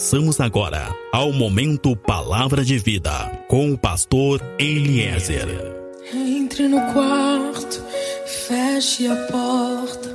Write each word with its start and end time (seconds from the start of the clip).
Passamos 0.00 0.40
agora 0.40 0.96
ao 1.12 1.30
momento 1.30 1.94
Palavra 1.94 2.64
de 2.64 2.78
Vida 2.78 3.10
com 3.46 3.70
o 3.70 3.76
pastor 3.76 4.40
Eliezer. 4.58 5.46
Entre 6.14 6.66
no 6.66 6.80
quarto, 6.94 7.84
feche 8.24 9.06
a 9.06 9.14
porta. 9.26 10.08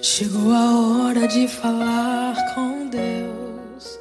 Chegou 0.00 0.52
a 0.52 1.06
hora 1.08 1.26
de 1.26 1.48
falar 1.48 2.36
com 2.54 2.88
Deus. 2.88 3.98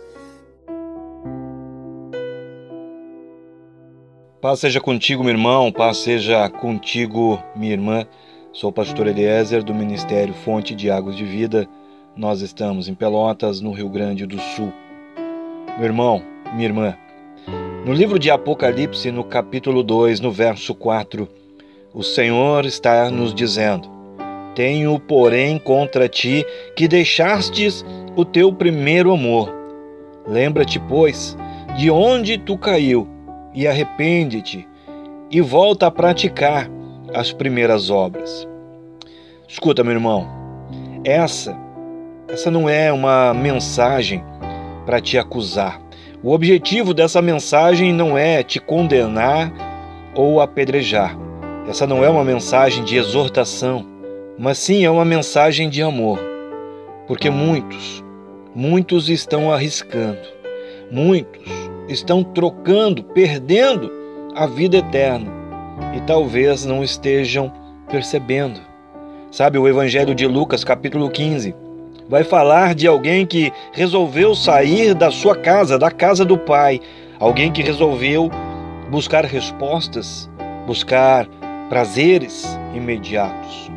Paz 4.40 4.60
seja 4.60 4.80
contigo, 4.80 5.24
meu 5.24 5.34
irmão, 5.34 5.72
paz 5.72 5.98
seja 5.98 6.48
contigo, 6.48 7.42
minha 7.56 7.74
irmã. 7.74 8.06
Sou 8.54 8.70
o 8.70 8.74
pastor 8.74 9.08
Eliezer 9.08 9.64
do 9.64 9.74
Ministério 9.74 10.36
Fonte 10.36 10.76
de 10.76 10.92
Águas 10.92 11.16
de 11.16 11.26
Vida. 11.26 11.68
Nós 12.16 12.42
estamos 12.42 12.88
em 12.88 12.94
Pelotas, 12.94 13.60
no 13.60 13.72
Rio 13.72 13.90
Grande 13.90 14.28
do 14.28 14.40
Sul. 14.40 14.72
Meu 15.78 15.86
irmão, 15.86 16.24
minha 16.56 16.68
irmã, 16.68 16.98
no 17.86 17.94
livro 17.94 18.18
de 18.18 18.32
Apocalipse, 18.32 19.12
no 19.12 19.24
capítulo 19.24 19.84
2, 19.84 20.20
no 20.20 20.32
verso 20.32 20.74
4, 20.74 21.30
o 21.94 22.02
Senhor 22.02 22.66
está 22.66 23.12
nos 23.12 23.32
dizendo: 23.32 23.88
Tenho, 24.56 25.00
porém, 25.00 25.60
contra 25.60 26.10
ti 26.10 26.44
que 26.76 26.88
deixastes 26.88 27.86
o 28.16 28.26
teu 28.26 28.52
primeiro 28.52 29.14
amor. 29.14 29.54
Lembra-te, 30.28 30.80
pois, 30.80 31.38
de 31.78 31.92
onde 31.92 32.40
tu 32.40 32.58
caiu, 32.58 33.08
e 33.54 33.68
arrepende-te, 33.68 34.68
e 35.30 35.42
volta 35.42 35.86
a 35.86 35.92
praticar 35.92 36.68
as 37.14 37.32
primeiras 37.32 37.92
obras. 37.92 38.48
Escuta, 39.48 39.84
meu 39.84 39.94
irmão, 39.94 40.28
essa, 41.04 41.56
essa 42.28 42.50
não 42.50 42.68
é 42.68 42.92
uma 42.92 43.32
mensagem 43.32 44.24
para 44.88 45.02
te 45.02 45.18
acusar. 45.18 45.82
O 46.24 46.32
objetivo 46.32 46.94
dessa 46.94 47.22
mensagem 47.22 47.92
não 47.92 48.18
é 48.18 48.42
te 48.42 48.58
condenar 48.58 49.52
ou 50.16 50.40
apedrejar. 50.40 51.16
Essa 51.68 51.86
não 51.86 52.06
é 52.06 52.10
uma 52.10 52.24
mensagem 52.24 52.86
de 52.86 52.96
exortação, 52.96 53.86
mas 54.40 54.58
sim 54.58 54.86
é 54.86 54.90
uma 54.90 55.04
mensagem 55.04 55.70
de 55.70 55.84
amor. 55.84 56.20
Porque 57.06 57.30
muitos, 57.30 58.02
muitos 58.56 59.10
estão 59.10 59.52
arriscando, 59.52 60.26
muitos 60.90 61.44
estão 61.90 62.24
trocando, 62.24 63.04
perdendo 63.04 63.92
a 64.34 64.48
vida 64.48 64.78
eterna 64.78 65.30
e 65.98 66.02
talvez 66.02 66.66
não 66.66 66.82
estejam 66.82 67.52
percebendo. 67.92 68.62
Sabe 69.32 69.58
o 69.58 69.68
Evangelho 69.68 70.16
de 70.16 70.26
Lucas, 70.26 70.64
capítulo 70.64 71.10
15, 71.10 71.67
vai 72.10 72.24
falar 72.24 72.74
de 72.74 72.88
alguém 72.88 73.26
que 73.26 73.52
resolveu 73.72 74.34
sair 74.34 74.94
da 74.94 75.12
sua 75.12 75.36
casa, 75.36 75.78
da 75.78 75.92
casa 75.92 76.24
do 76.24 76.38
pai, 76.38 76.80
alguém 77.20 77.52
que 77.52 77.62
resolveu 77.62 78.30
buscar 78.90 79.26
respostas, 79.26 80.30
buscar 80.66 81.28
prazeres 81.70 82.58
imediatos. 82.74 83.70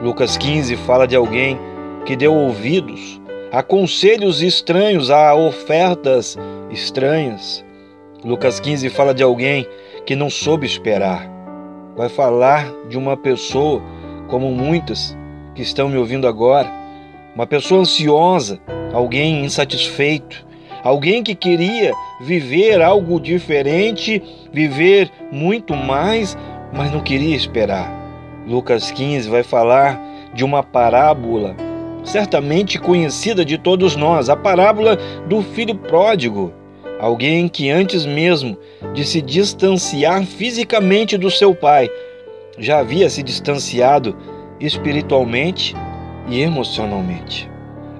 Lucas 0.00 0.36
15 0.36 0.76
fala 0.76 1.06
de 1.06 1.16
alguém 1.16 1.58
que 2.04 2.14
deu 2.14 2.34
ouvidos 2.34 3.20
a 3.50 3.62
conselhos 3.62 4.42
estranhos, 4.42 5.10
a 5.10 5.34
ofertas 5.34 6.38
estranhas. 6.70 7.64
Lucas 8.22 8.60
15 8.60 8.90
fala 8.90 9.14
de 9.14 9.22
alguém 9.22 9.66
que 10.04 10.14
não 10.14 10.28
soube 10.28 10.66
esperar. 10.66 11.28
Vai 11.96 12.08
falar 12.08 12.70
de 12.88 12.98
uma 12.98 13.16
pessoa, 13.16 13.82
como 14.28 14.50
muitas 14.50 15.16
que 15.54 15.62
estão 15.62 15.88
me 15.88 15.96
ouvindo 15.96 16.28
agora, 16.28 16.70
uma 17.38 17.46
pessoa 17.46 17.82
ansiosa, 17.82 18.58
alguém 18.92 19.44
insatisfeito, 19.44 20.44
alguém 20.82 21.22
que 21.22 21.36
queria 21.36 21.92
viver 22.20 22.82
algo 22.82 23.20
diferente, 23.20 24.20
viver 24.52 25.08
muito 25.30 25.72
mais, 25.76 26.36
mas 26.72 26.90
não 26.90 27.00
queria 27.00 27.36
esperar. 27.36 27.88
Lucas 28.44 28.90
15 28.90 29.30
vai 29.30 29.44
falar 29.44 30.00
de 30.34 30.42
uma 30.42 30.64
parábola 30.64 31.54
certamente 32.02 32.76
conhecida 32.76 33.44
de 33.44 33.56
todos 33.56 33.94
nós, 33.94 34.28
a 34.28 34.34
parábola 34.34 34.96
do 35.28 35.40
filho 35.40 35.76
pródigo. 35.76 36.52
Alguém 36.98 37.46
que 37.46 37.70
antes 37.70 38.04
mesmo 38.04 38.58
de 38.92 39.04
se 39.04 39.22
distanciar 39.22 40.24
fisicamente 40.24 41.16
do 41.16 41.30
seu 41.30 41.54
pai, 41.54 41.88
já 42.58 42.80
havia 42.80 43.08
se 43.08 43.22
distanciado 43.22 44.16
espiritualmente 44.58 45.72
e 46.28 46.40
emocionalmente, 46.42 47.50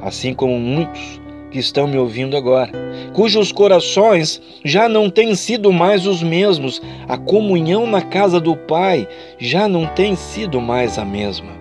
assim 0.03 0.34
como 0.34 0.59
muitos 0.59 1.21
que 1.50 1.59
estão 1.59 1.87
me 1.87 1.97
ouvindo 1.97 2.37
agora, 2.37 2.71
cujos 3.15 3.50
corações 3.53 4.41
já 4.65 4.89
não 4.89 5.09
têm 5.09 5.34
sido 5.34 5.72
mais 5.72 6.06
os 6.06 6.22
mesmos, 6.22 6.81
a 7.09 7.17
comunhão 7.17 7.87
na 7.87 8.03
casa 8.03 8.38
do 8.38 8.55
Pai 8.55 9.09
já 9.38 9.67
não 9.67 9.87
tem 9.87 10.15
sido 10.15 10.61
mais 10.61 10.99
a 10.99 11.05
mesma. 11.05 11.56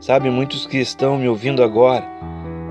Sabe, 0.00 0.30
muitos 0.30 0.64
que 0.66 0.78
estão 0.78 1.18
me 1.18 1.28
ouvindo 1.28 1.62
agora 1.62 2.04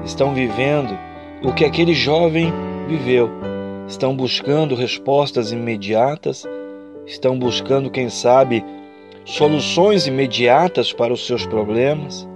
estão 0.06 0.34
vivendo 0.34 0.98
o 1.44 1.52
que 1.52 1.66
aquele 1.66 1.94
jovem 1.94 2.52
viveu, 2.88 3.30
estão 3.88 4.16
buscando 4.16 4.76
respostas 4.76 5.52
imediatas, 5.52 6.46
estão 7.06 7.38
buscando, 7.38 7.92
quem 7.92 8.10
sabe, 8.10 8.64
soluções 9.26 10.08
imediatas 10.08 10.94
para 10.94 11.14
os 11.14 11.28
seus 11.28 11.46
problemas 11.46 12.28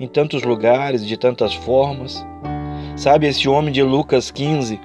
em 0.00 0.08
tantos 0.08 0.42
lugares, 0.42 1.06
de 1.06 1.16
tantas 1.18 1.54
formas. 1.54 2.26
Sabe, 2.96 3.28
esse 3.28 3.46
homem 3.46 3.70
de 3.70 3.82
Lucas 3.82 4.30
15, 4.30 4.80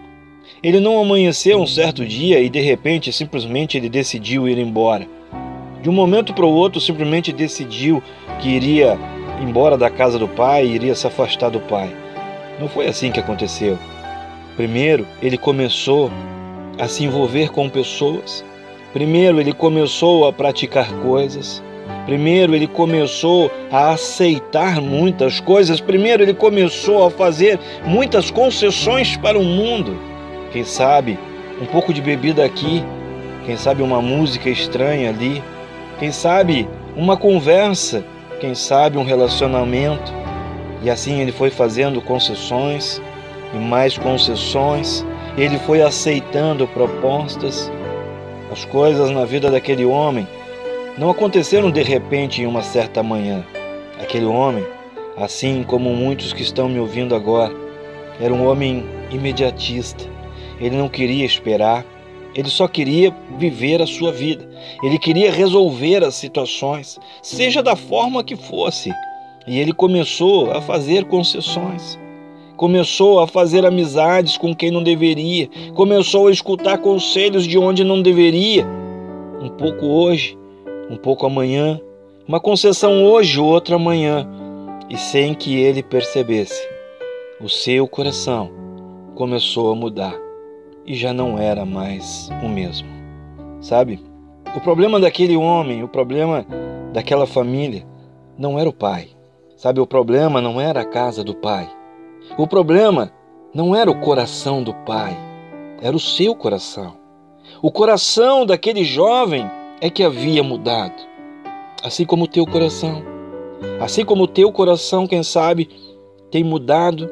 ele 0.62 0.82
não 0.82 1.00
amanheceu 1.00 1.58
um 1.58 1.66
certo 1.66 2.06
dia 2.06 2.42
e 2.42 2.50
de 2.50 2.60
repente 2.60 3.14
simplesmente 3.14 3.78
ele 3.78 3.88
decidiu 3.88 4.48
ir 4.48 4.58
embora. 4.58 5.08
De 5.82 5.90
um 5.90 5.94
momento 5.94 6.34
para 6.34 6.46
o 6.46 6.52
outro, 6.52 6.82
simplesmente 6.82 7.32
decidiu 7.32 8.04
que 8.40 8.50
iria 8.50 9.00
embora 9.42 9.78
da 9.78 9.90
casa 9.90 10.20
do 10.20 10.28
pai, 10.28 10.66
iria 10.66 10.96
se 10.96 11.08
afastar 11.08 11.50
do 11.50 11.62
pai. 11.62 11.96
Não 12.60 12.68
foi 12.68 12.88
assim 12.88 13.12
que 13.12 13.20
aconteceu. 13.20 13.78
Primeiro, 14.56 15.08
ele 15.22 15.38
começou 15.38 16.12
a 16.78 16.88
se 16.88 17.04
envolver 17.04 17.52
com 17.52 17.70
pessoas. 17.70 18.44
Primeiro, 18.94 19.40
ele 19.40 19.54
começou 19.54 20.28
a 20.28 20.34
praticar 20.34 20.92
coisas. 21.02 21.62
Primeiro, 22.06 22.54
ele 22.54 22.68
começou 22.68 23.52
a 23.72 23.92
aceitar 23.92 24.80
muitas 24.80 25.40
coisas. 25.40 25.82
Primeiro, 25.82 26.22
ele 26.22 26.36
começou 26.36 27.04
a 27.04 27.10
fazer 27.10 27.60
muitas 27.84 28.30
concessões 28.30 29.18
para 29.18 29.40
o 29.40 29.44
mundo. 29.44 29.98
Quem 30.52 30.64
sabe, 30.64 31.18
um 31.60 31.66
pouco 31.66 31.92
de 31.92 32.02
bebida 32.02 32.46
aqui. 32.46 32.84
Quem 33.46 33.58
sabe, 33.58 33.82
uma 33.82 34.02
música 34.02 34.50
estranha 34.50 35.10
ali. 35.10 35.42
Quem 35.98 36.12
sabe, 36.12 36.68
uma 36.96 37.18
conversa. 37.18 38.06
Quem 38.40 38.54
sabe, 38.54 39.00
um 39.00 39.04
relacionamento. 39.04 40.14
E 40.84 40.92
assim 40.92 41.22
ele 41.22 41.32
foi 41.32 41.50
fazendo 41.50 42.02
concessões 42.02 43.02
e 43.52 43.58
mais 43.58 43.98
concessões. 43.98 45.04
Ele 45.36 45.58
foi 45.58 45.82
aceitando 45.82 46.68
propostas. 46.68 47.72
As 48.52 48.64
coisas 48.64 49.10
na 49.10 49.26
vida 49.26 49.50
daquele 49.50 49.86
homem 49.86 50.28
não 50.98 51.10
aconteceram 51.10 51.70
de 51.70 51.84
repente 51.84 52.42
em 52.42 52.46
uma 52.46 52.62
certa 52.62 53.04
manhã. 53.04 53.46
Aquele 54.02 54.26
homem, 54.26 54.66
assim 55.18 55.64
como 55.64 55.94
muitos 55.94 56.32
que 56.32 56.42
estão 56.42 56.70
me 56.70 56.80
ouvindo 56.80 57.14
agora, 57.14 57.54
era 58.20 58.34
um 58.34 58.48
homem 58.48 58.86
imediatista. 59.12 60.06
Ele 60.60 60.78
não 60.78 60.88
queria 60.88 61.26
esperar, 61.26 61.86
ele 62.34 62.50
só 62.50 62.66
queria 62.68 63.14
viver 63.38 63.82
a 63.82 63.88
sua 63.88 64.12
vida. 64.12 64.48
Ele 64.82 64.98
queria 64.98 65.32
resolver 65.32 66.02
as 66.02 66.16
situações, 66.16 66.98
seja 67.22 67.62
da 67.62 67.76
forma 67.76 68.24
que 68.24 68.38
fosse. 68.38 68.92
E 69.46 69.60
ele 69.60 69.74
começou 69.74 70.52
a 70.52 70.62
fazer 70.62 71.04
concessões. 71.06 72.00
Começou 72.56 73.20
a 73.20 73.28
fazer 73.28 73.66
amizades 73.66 74.38
com 74.38 74.56
quem 74.56 74.72
não 74.72 74.82
deveria. 74.82 75.50
Começou 75.74 76.28
a 76.28 76.32
escutar 76.32 76.78
conselhos 76.78 77.46
de 77.46 77.58
onde 77.58 77.84
não 77.84 78.02
deveria. 78.02 78.66
Um 79.42 79.50
pouco 79.50 79.86
hoje, 79.86 80.38
um 80.90 80.98
pouco 80.98 81.26
amanhã, 81.26 81.80
uma 82.28 82.40
concessão 82.40 83.04
hoje, 83.04 83.40
outra 83.40 83.76
amanhã, 83.76 84.28
e 84.90 84.98
sem 84.98 85.34
que 85.34 85.56
ele 85.56 85.82
percebesse, 85.82 86.68
o 87.40 87.50
seu 87.50 87.88
coração 87.88 88.50
começou 89.16 89.72
a 89.72 89.76
mudar 89.76 90.16
e 90.86 90.94
já 90.94 91.14
não 91.14 91.38
era 91.38 91.66
mais 91.66 92.30
o 92.44 92.48
mesmo. 92.48 92.88
Sabe? 93.62 94.00
O 94.56 94.62
problema 94.62 95.00
daquele 95.00 95.36
homem, 95.36 95.84
o 95.84 95.88
problema 95.88 96.46
daquela 96.94 97.26
família, 97.26 97.86
não 98.38 98.60
era 98.60 98.70
o 98.70 98.74
pai. 98.74 99.10
Sabe, 99.58 99.80
o 99.80 99.88
problema 99.88 100.42
não 100.42 100.60
era 100.60 100.82
a 100.82 100.86
casa 100.86 101.24
do 101.24 101.34
pai. 101.34 101.70
O 102.38 102.48
problema 102.48 103.12
não 103.54 103.76
era 103.76 103.90
o 103.90 104.00
coração 104.00 104.62
do 104.62 104.74
pai, 104.74 105.18
era 105.82 105.96
o 105.96 106.00
seu 106.00 106.36
coração. 106.36 106.94
O 107.62 107.72
coração 107.72 108.46
daquele 108.46 108.84
jovem 108.84 109.50
é 109.82 109.90
que 109.90 110.04
havia 110.04 110.44
mudado, 110.44 110.94
assim 111.84 112.06
como 112.06 112.26
o 112.26 112.28
teu 112.28 112.46
coração. 112.46 113.04
Assim 113.80 114.06
como 114.06 114.24
o 114.24 114.28
teu 114.28 114.52
coração, 114.52 115.08
quem 115.08 115.24
sabe, 115.24 115.70
tem 116.32 116.44
mudado 116.44 117.10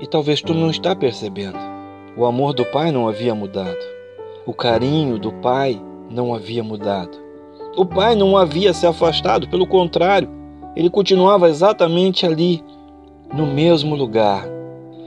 e 0.00 0.06
talvez 0.06 0.40
tu 0.40 0.54
não 0.54 0.70
está 0.70 0.94
percebendo. 0.94 1.58
O 2.16 2.24
amor 2.24 2.52
do 2.52 2.64
pai 2.64 2.90
não 2.90 3.08
havia 3.08 3.34
mudado. 3.34 3.78
O 4.46 4.52
carinho 4.52 5.18
do 5.18 5.32
pai 5.32 5.80
não 6.10 6.34
havia 6.34 6.62
mudado. 6.62 7.16
O 7.76 7.86
pai 7.86 8.16
não 8.16 8.36
havia 8.36 8.74
se 8.74 8.86
afastado, 8.86 9.48
pelo 9.48 9.66
contrário, 9.66 10.28
ele 10.74 10.90
continuava 10.90 11.48
exatamente 11.48 12.26
ali, 12.26 12.62
no 13.32 13.46
mesmo 13.46 13.94
lugar. 13.94 14.44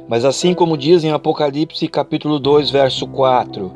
Mas 0.08 0.24
assim 0.24 0.54
como 0.54 0.78
diz 0.78 1.04
em 1.04 1.12
Apocalipse 1.12 1.88
capítulo 1.88 2.40
2, 2.40 2.70
verso 2.70 3.06
4, 3.08 3.72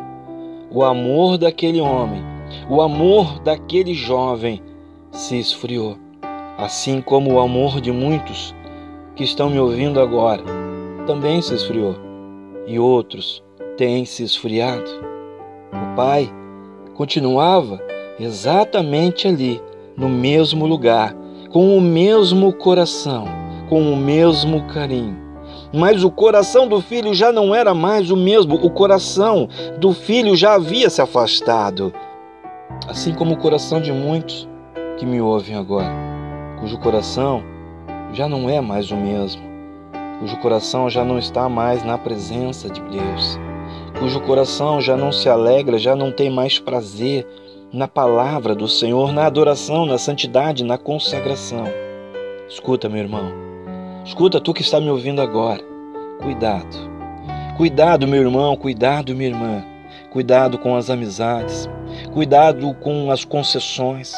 o 0.72 0.84
amor 0.84 1.38
daquele 1.38 1.82
homem, 1.82 2.37
o 2.70 2.82
amor 2.82 3.40
daquele 3.40 3.94
jovem 3.94 4.62
se 5.12 5.38
esfriou, 5.38 5.98
assim 6.58 7.02
como 7.02 7.34
o 7.34 7.40
amor 7.40 7.82
de 7.82 7.92
muitos 7.92 8.56
que 9.16 9.24
estão 9.24 9.50
me 9.50 9.60
ouvindo 9.60 10.00
agora 10.00 10.44
também 11.08 11.42
se 11.42 11.56
esfriou 11.56 11.96
e 12.68 12.78
outros 12.78 13.42
têm 13.78 14.06
se 14.06 14.24
esfriado. 14.24 14.90
O 15.72 15.96
pai 15.96 16.30
continuava 16.94 17.82
exatamente 18.20 19.28
ali, 19.28 19.62
no 19.96 20.10
mesmo 20.10 20.66
lugar, 20.66 21.16
com 21.50 21.78
o 21.78 21.82
mesmo 21.82 22.52
coração, 22.52 23.26
com 23.70 23.82
o 23.82 23.96
mesmo 23.96 24.68
carinho. 24.68 25.18
Mas 25.74 26.04
o 26.04 26.12
coração 26.12 26.68
do 26.68 26.82
filho 26.82 27.14
já 27.14 27.32
não 27.32 27.54
era 27.54 27.74
mais 27.74 28.10
o 28.12 28.16
mesmo, 28.16 28.56
o 28.56 28.70
coração 28.70 29.48
do 29.80 29.94
filho 29.94 30.36
já 30.36 30.54
havia 30.54 30.90
se 30.90 31.02
afastado. 31.02 31.94
Assim 32.88 33.14
como 33.14 33.34
o 33.34 33.38
coração 33.38 33.82
de 33.82 33.92
muitos 33.92 34.48
que 34.98 35.06
me 35.06 35.20
ouvem 35.20 35.58
agora, 35.58 35.92
cujo 36.58 36.80
coração 36.80 37.44
já 38.14 38.30
não 38.30 38.50
é 38.50 38.62
mais 38.62 38.92
o 38.92 38.96
mesmo, 38.96 39.42
cujo 40.20 40.38
coração 40.38 40.90
já 40.90 41.04
não 41.04 41.20
está 41.20 41.50
mais 41.50 41.84
na 41.84 41.98
presença 41.98 42.70
de 42.70 42.80
Deus, 42.84 43.38
cujo 44.00 44.22
coração 44.22 44.80
já 44.80 44.96
não 44.96 45.12
se 45.12 45.28
alegra, 45.28 45.78
já 45.78 45.98
não 45.98 46.14
tem 46.14 46.30
mais 46.30 46.60
prazer 46.60 47.28
na 47.74 47.90
palavra 47.90 48.56
do 48.56 48.70
Senhor, 48.70 49.12
na 49.12 49.26
adoração, 49.26 49.86
na 49.86 49.98
santidade, 49.98 50.64
na 50.64 50.78
consagração. 50.78 51.66
Escuta, 52.48 52.88
meu 52.88 53.00
irmão. 53.00 53.34
Escuta, 54.06 54.40
tu 54.40 54.54
que 54.54 54.62
está 54.62 54.80
me 54.80 54.90
ouvindo 54.90 55.22
agora. 55.22 55.62
Cuidado. 56.22 56.90
Cuidado, 57.58 58.08
meu 58.08 58.22
irmão, 58.22 58.56
cuidado, 58.56 59.14
minha 59.14 59.30
irmã. 59.30 59.77
Cuidado 60.18 60.58
com 60.58 60.76
as 60.76 60.90
amizades. 60.90 61.70
Cuidado 62.12 62.74
com 62.82 63.12
as 63.12 63.24
concessões. 63.24 64.12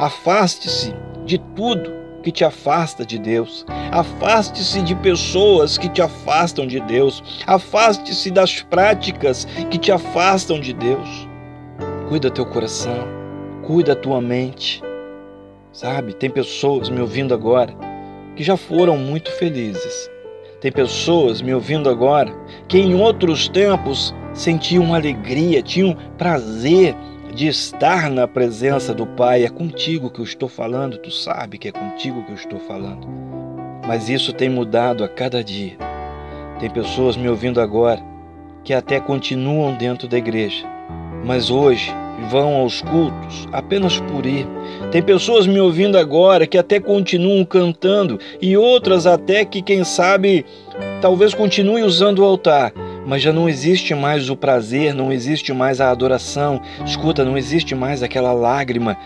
Afaste-se 0.00 0.94
de 1.26 1.36
tudo 1.36 1.92
que 2.22 2.32
te 2.32 2.46
afasta 2.46 3.04
de 3.04 3.18
Deus. 3.18 3.66
Afaste-se 3.92 4.80
de 4.80 4.94
pessoas 4.94 5.76
que 5.76 5.90
te 5.90 6.00
afastam 6.00 6.66
de 6.66 6.80
Deus. 6.80 7.22
Afaste-se 7.46 8.30
das 8.30 8.62
práticas 8.62 9.44
que 9.70 9.76
te 9.76 9.92
afastam 9.92 10.58
de 10.58 10.72
Deus. 10.72 11.28
Cuida 12.08 12.30
teu 12.30 12.46
coração, 12.46 13.06
cuida 13.66 13.94
tua 13.94 14.22
mente. 14.22 14.82
Sabe, 15.72 16.14
tem 16.14 16.30
pessoas 16.30 16.88
me 16.88 17.02
ouvindo 17.02 17.34
agora 17.34 17.74
que 18.34 18.42
já 18.42 18.56
foram 18.56 18.96
muito 18.96 19.30
felizes. 19.32 20.10
Tem 20.62 20.72
pessoas 20.72 21.42
me 21.42 21.52
ouvindo 21.52 21.90
agora 21.90 22.34
que 22.66 22.78
em 22.78 22.94
outros 22.94 23.46
tempos 23.46 24.14
sentiam 24.34 24.94
alegria, 24.94 25.62
tinham 25.62 25.96
prazer 26.18 26.94
de 27.34 27.48
estar 27.48 28.10
na 28.10 28.28
presença 28.28 28.92
do 28.92 29.06
Pai. 29.06 29.44
É 29.44 29.48
contigo 29.48 30.10
que 30.10 30.20
eu 30.20 30.24
estou 30.24 30.48
falando, 30.48 30.98
tu 30.98 31.10
sabe 31.10 31.56
que 31.56 31.68
é 31.68 31.72
contigo 31.72 32.22
que 32.24 32.32
eu 32.32 32.36
estou 32.36 32.58
falando. 32.60 33.08
Mas 33.86 34.08
isso 34.08 34.32
tem 34.32 34.48
mudado 34.48 35.02
a 35.02 35.08
cada 35.08 35.42
dia. 35.42 35.76
Tem 36.60 36.70
pessoas 36.70 37.16
me 37.16 37.28
ouvindo 37.28 37.60
agora 37.60 38.02
que 38.62 38.72
até 38.72 38.98
continuam 38.98 39.74
dentro 39.74 40.08
da 40.08 40.16
igreja, 40.16 40.66
mas 41.24 41.50
hoje 41.50 41.92
vão 42.30 42.54
aos 42.56 42.80
cultos 42.80 43.46
apenas 43.52 43.98
por 43.98 44.24
ir. 44.24 44.46
Tem 44.90 45.02
pessoas 45.02 45.46
me 45.46 45.60
ouvindo 45.60 45.98
agora 45.98 46.46
que 46.46 46.56
até 46.56 46.80
continuam 46.80 47.44
cantando 47.44 48.18
e 48.40 48.56
outras 48.56 49.06
até 49.06 49.44
que, 49.44 49.60
quem 49.60 49.84
sabe, 49.84 50.46
talvez 51.00 51.34
continuem 51.34 51.84
usando 51.84 52.20
o 52.20 52.24
altar, 52.24 52.72
mas 53.06 53.22
já 53.22 53.32
não 53.32 53.48
existe 53.48 53.94
mais 53.94 54.30
o 54.30 54.36
prazer, 54.36 54.94
não 54.94 55.12
existe 55.12 55.52
mais 55.52 55.80
a 55.80 55.90
adoração. 55.90 56.60
Escuta, 56.84 57.24
não 57.24 57.36
existe 57.36 57.74
mais 57.74 58.02
aquela 58.02 58.32
lágrima. 58.32 58.96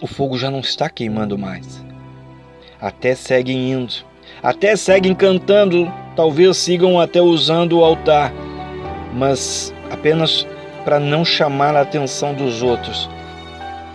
O 0.00 0.06
fogo 0.06 0.36
já 0.38 0.50
não 0.50 0.60
está 0.60 0.88
queimando 0.88 1.38
mais. 1.38 1.84
Até 2.80 3.14
seguem 3.14 3.72
indo, 3.72 3.94
até 4.42 4.74
seguem 4.76 5.14
cantando, 5.14 5.92
talvez 6.16 6.56
sigam 6.56 6.98
até 6.98 7.20
usando 7.20 7.78
o 7.78 7.84
altar, 7.84 8.32
mas 9.14 9.74
apenas 9.90 10.46
para 10.84 10.98
não 10.98 11.24
chamar 11.24 11.76
a 11.76 11.82
atenção 11.82 12.32
dos 12.32 12.62
outros, 12.62 13.08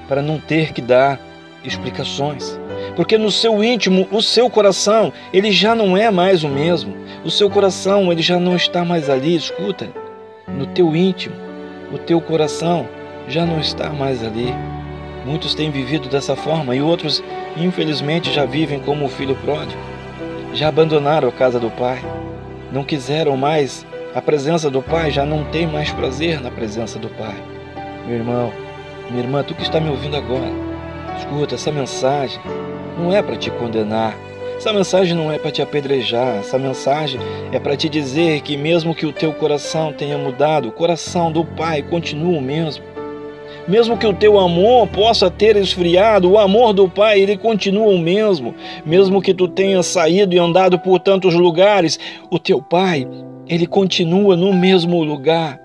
para 0.07 0.21
não 0.21 0.39
ter 0.39 0.71
que 0.71 0.81
dar 0.81 1.19
explicações. 1.63 2.59
Porque 2.95 3.17
no 3.17 3.31
seu 3.31 3.63
íntimo, 3.63 4.07
o 4.11 4.21
seu 4.21 4.49
coração, 4.49 5.11
ele 5.33 5.51
já 5.51 5.75
não 5.75 5.97
é 5.97 6.09
mais 6.09 6.43
o 6.43 6.49
mesmo. 6.49 6.95
O 7.23 7.31
seu 7.31 7.49
coração, 7.49 8.11
ele 8.11 8.21
já 8.21 8.39
não 8.39 8.55
está 8.55 8.85
mais 8.85 9.09
ali, 9.09 9.35
escuta. 9.35 9.89
No 10.47 10.65
teu 10.67 10.95
íntimo, 10.95 11.35
o 11.91 11.97
teu 11.97 12.21
coração 12.21 12.87
já 13.27 13.45
não 13.45 13.59
está 13.59 13.89
mais 13.89 14.23
ali. 14.23 14.53
Muitos 15.25 15.55
têm 15.55 15.71
vivido 15.71 16.07
dessa 16.07 16.35
forma 16.35 16.75
e 16.75 16.81
outros, 16.81 17.23
infelizmente, 17.57 18.31
já 18.31 18.45
vivem 18.45 18.79
como 18.79 19.05
o 19.05 19.09
filho 19.09 19.35
pródigo. 19.35 19.81
Já 20.53 20.69
abandonaram 20.69 21.27
a 21.27 21.31
casa 21.31 21.59
do 21.59 21.69
pai, 21.71 21.99
não 22.71 22.83
quiseram 22.83 23.35
mais 23.35 23.85
a 24.15 24.21
presença 24.21 24.69
do 24.69 24.81
Pai 24.81 25.11
já 25.11 25.25
não 25.25 25.43
tem 25.43 25.67
mais 25.67 25.91
prazer 25.91 26.39
na 26.39 26.49
presença 26.49 26.97
do 26.97 27.09
Pai. 27.09 27.35
Meu 28.07 28.15
irmão, 28.15 28.53
minha 29.09 29.21
irmã, 29.21 29.43
tu 29.43 29.53
que 29.53 29.61
está 29.61 29.77
me 29.77 29.89
ouvindo 29.89 30.15
agora, 30.15 30.49
escuta, 31.17 31.55
essa 31.55 31.69
mensagem 31.69 32.39
não 32.97 33.13
é 33.13 33.21
para 33.21 33.35
te 33.35 33.49
condenar. 33.51 34.17
Essa 34.57 34.71
mensagem 34.71 35.15
não 35.15 35.31
é 35.31 35.37
para 35.37 35.51
te 35.51 35.61
apedrejar, 35.61 36.37
essa 36.37 36.57
mensagem 36.57 37.19
é 37.51 37.59
para 37.59 37.75
te 37.75 37.89
dizer 37.89 38.41
que 38.41 38.55
mesmo 38.55 38.95
que 38.95 39.05
o 39.05 39.11
teu 39.11 39.33
coração 39.33 39.91
tenha 39.91 40.17
mudado, 40.17 40.69
o 40.69 40.71
coração 40.71 41.31
do 41.31 41.43
Pai 41.43 41.81
continua 41.81 42.37
o 42.37 42.41
mesmo. 42.41 42.83
Mesmo 43.67 43.97
que 43.97 44.05
o 44.05 44.13
teu 44.13 44.39
amor 44.39 44.87
possa 44.87 45.29
ter 45.29 45.55
esfriado, 45.55 46.31
o 46.31 46.37
amor 46.37 46.71
do 46.71 46.87
Pai, 46.87 47.19
ele 47.19 47.35
continua 47.35 47.87
o 47.87 47.97
mesmo. 47.97 48.53
Mesmo 48.85 49.21
que 49.21 49.33
tu 49.33 49.47
tenha 49.47 49.81
saído 49.81 50.35
e 50.35 50.39
andado 50.39 50.77
por 50.79 50.99
tantos 50.99 51.33
lugares, 51.33 51.99
o 52.29 52.37
teu 52.37 52.61
Pai, 52.61 53.07
ele 53.47 53.65
continua 53.65 54.37
no 54.37 54.53
mesmo 54.53 55.03
lugar 55.03 55.59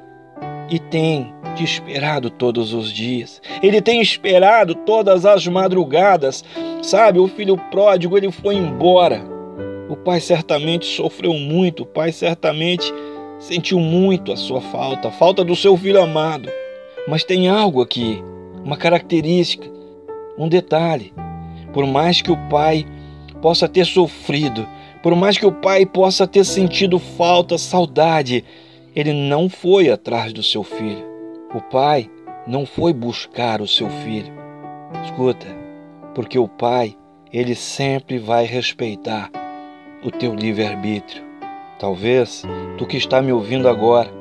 e 0.70 0.78
tem 0.78 1.32
te 1.50 1.64
esperado 1.64 2.30
todos 2.30 2.72
os 2.72 2.92
dias. 2.92 3.40
Ele 3.62 3.80
tem 3.80 4.00
esperado 4.00 4.74
todas 4.74 5.24
as 5.26 5.46
madrugadas. 5.46 6.44
Sabe, 6.82 7.18
o 7.18 7.28
filho 7.28 7.56
pródigo, 7.70 8.16
ele 8.16 8.30
foi 8.30 8.56
embora. 8.56 9.22
O 9.88 9.96
pai 9.96 10.20
certamente 10.20 10.86
sofreu 10.86 11.34
muito, 11.34 11.82
o 11.82 11.86
pai 11.86 12.12
certamente 12.12 12.92
sentiu 13.40 13.80
muito 13.80 14.32
a 14.32 14.36
sua 14.36 14.60
falta, 14.60 15.08
a 15.08 15.10
falta 15.10 15.42
do 15.42 15.56
seu 15.56 15.76
filho 15.76 16.00
amado. 16.00 16.48
Mas 17.08 17.24
tem 17.24 17.48
algo 17.48 17.82
aqui, 17.82 18.22
uma 18.64 18.76
característica, 18.76 19.68
um 20.38 20.48
detalhe. 20.48 21.12
Por 21.72 21.86
mais 21.86 22.22
que 22.22 22.30
o 22.30 22.36
pai 22.48 22.86
possa 23.42 23.68
ter 23.68 23.84
sofrido, 23.84 24.66
por 25.02 25.16
mais 25.16 25.36
que 25.36 25.46
o 25.46 25.52
pai 25.52 25.84
possa 25.86 26.26
ter 26.26 26.44
sentido 26.44 26.98
falta, 26.98 27.58
saudade, 27.58 28.44
ele 28.94 29.12
não 29.12 29.48
foi 29.48 29.90
atrás 29.90 30.32
do 30.32 30.42
seu 30.42 30.62
filho. 30.62 31.09
O 31.52 31.60
pai 31.60 32.08
não 32.46 32.64
foi 32.64 32.92
buscar 32.92 33.60
o 33.60 33.66
seu 33.66 33.90
filho. 33.90 34.32
Escuta, 35.04 35.46
porque 36.14 36.38
o 36.38 36.46
pai, 36.46 36.96
ele 37.32 37.54
sempre 37.54 38.18
vai 38.18 38.44
respeitar 38.44 39.30
o 40.04 40.10
teu 40.10 40.34
livre-arbítrio. 40.34 41.24
Talvez 41.78 42.42
tu 42.78 42.86
que 42.86 42.96
está 42.96 43.20
me 43.20 43.32
ouvindo 43.32 43.68
agora 43.68 44.20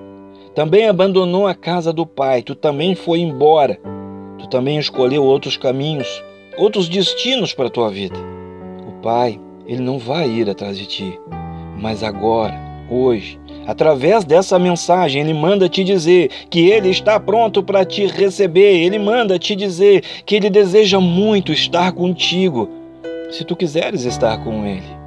também 0.55 0.87
abandonou 0.87 1.47
a 1.47 1.53
casa 1.53 1.93
do 1.93 2.05
pai, 2.05 2.41
tu 2.41 2.55
também 2.55 2.95
foi 2.95 3.19
embora. 3.19 3.79
Tu 4.39 4.47
também 4.49 4.79
escolheu 4.79 5.23
outros 5.23 5.55
caminhos, 5.55 6.23
outros 6.57 6.89
destinos 6.89 7.53
para 7.53 7.67
a 7.67 7.71
tua 7.71 7.89
vida. 7.89 8.17
O 8.87 9.01
pai 9.01 9.39
ele 9.67 9.81
não 9.81 9.99
vai 9.99 10.27
ir 10.27 10.49
atrás 10.49 10.77
de 10.77 10.87
ti. 10.87 11.19
Mas 11.79 12.03
agora, 12.03 12.59
hoje, 12.89 13.39
através 13.69 14.25
dessa 14.25 14.57
mensagem, 14.57 15.21
ele 15.21 15.33
manda 15.33 15.69
te 15.69 15.83
dizer 15.83 16.31
que 16.49 16.71
ele 16.71 16.89
está 16.89 17.19
pronto 17.19 17.61
para 17.61 17.85
te 17.85 18.07
receber. 18.07 18.83
Ele 18.83 18.97
manda 18.97 19.37
te 19.37 19.55
dizer 19.55 20.03
que 20.25 20.35
ele 20.35 20.49
deseja 20.49 20.99
muito 20.99 21.51
estar 21.51 21.91
contigo, 21.91 22.67
se 23.29 23.45
tu 23.45 23.55
quiseres 23.55 24.05
estar 24.05 24.43
com 24.43 24.65
ele. 24.65 24.97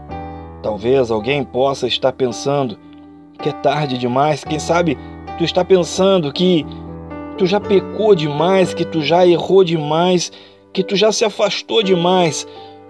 Talvez 0.62 1.10
alguém 1.10 1.42
possa 1.42 1.88
estar 1.88 2.12
pensando 2.12 2.78
que 3.42 3.48
é 3.48 3.52
tarde 3.52 3.98
demais, 3.98 4.44
quem 4.44 4.60
sabe 4.60 4.96
tu 5.36 5.42
está 5.42 5.64
pensando 5.64 6.32
que 6.32 6.64
tu 7.36 7.46
já 7.46 7.58
pecou 7.58 8.14
demais, 8.14 8.72
que 8.72 8.84
tu 8.84 9.02
já 9.02 9.26
errou 9.26 9.64
demais, 9.64 10.30
que 10.72 10.84
tu 10.84 10.94
já 10.94 11.10
se 11.10 11.24
afastou 11.24 11.82
demais. 11.82 12.46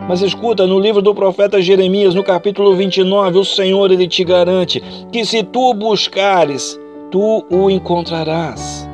Mas 0.08 0.20
escuta, 0.20 0.66
no 0.66 0.80
livro 0.80 1.00
do 1.00 1.14
profeta 1.14 1.62
Jeremias, 1.62 2.14
no 2.14 2.24
capítulo 2.24 2.74
29, 2.74 3.38
o 3.38 3.44
Senhor 3.44 3.90
ele 3.90 4.08
te 4.08 4.24
garante 4.24 4.82
que 5.12 5.24
se 5.24 5.44
tu 5.44 5.72
buscares 5.74 6.78
tu 7.10 7.44
o 7.48 7.70
encontrarás. 7.70 8.88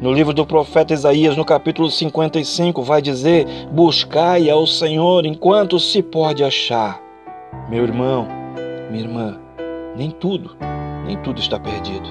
No 0.00 0.12
livro 0.12 0.32
do 0.32 0.44
profeta 0.44 0.92
Isaías, 0.92 1.36
no 1.36 1.44
capítulo 1.44 1.90
55, 1.90 2.82
vai 2.82 3.00
dizer: 3.00 3.46
Buscai 3.70 4.50
ao 4.50 4.66
Senhor 4.66 5.24
enquanto 5.26 5.78
se 5.78 6.02
pode 6.02 6.42
achar. 6.42 7.00
Meu 7.70 7.84
irmão, 7.84 8.26
minha 8.90 9.04
irmã, 9.04 9.38
nem 9.96 10.10
tudo, 10.10 10.56
nem 11.06 11.16
tudo 11.18 11.40
está 11.40 11.58
perdido. 11.58 12.08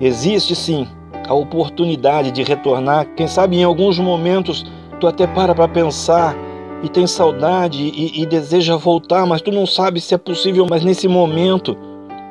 Existe 0.00 0.54
sim 0.54 0.86
a 1.28 1.34
oportunidade 1.34 2.30
de 2.30 2.42
retornar. 2.42 3.06
Quem 3.16 3.26
sabe 3.26 3.56
em 3.56 3.64
alguns 3.64 3.98
momentos 3.98 4.64
tu 5.00 5.06
até 5.06 5.26
para 5.26 5.54
para 5.54 5.68
pensar 5.68 6.36
e 6.82 6.88
tem 6.88 7.06
saudade 7.06 7.82
e, 7.82 8.22
e 8.22 8.26
deseja 8.26 8.76
voltar, 8.76 9.26
mas 9.26 9.40
tu 9.40 9.50
não 9.50 9.66
sabe 9.66 10.00
se 10.00 10.14
é 10.14 10.18
possível. 10.18 10.66
Mas 10.68 10.84
nesse 10.84 11.08
momento 11.08 11.76